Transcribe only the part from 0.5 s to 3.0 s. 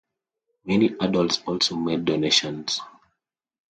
Many adults also made donations.